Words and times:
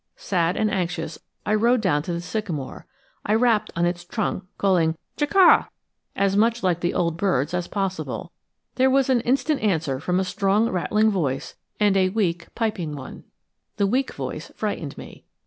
Sad 0.15 0.57
and 0.57 0.71
anxious, 0.71 1.19
I 1.45 1.53
rode 1.53 1.79
down 1.79 2.01
to 2.01 2.11
the 2.11 2.21
sycamore. 2.21 2.87
I 3.23 3.35
rapped 3.35 3.69
on 3.75 3.85
its 3.85 4.03
trunk, 4.03 4.45
calling 4.57 4.97
chuck' 5.15 5.35
ah 5.35 5.69
as 6.15 6.35
much 6.35 6.63
like 6.63 6.79
the 6.79 6.95
old 6.95 7.17
birds 7.17 7.53
as 7.53 7.67
possible. 7.67 8.31
There 8.77 8.89
was 8.89 9.11
an 9.11 9.21
instant 9.21 9.61
answer 9.61 9.99
from 9.99 10.19
a 10.19 10.23
strong 10.23 10.67
rattling 10.71 11.11
voice 11.11 11.53
and 11.79 11.95
a 11.95 12.09
weak 12.09 12.47
piping 12.55 12.95
one. 12.95 13.25
The 13.77 13.85
weak 13.85 14.11
voice 14.15 14.51
frightened 14.55 14.97
me. 14.97 15.23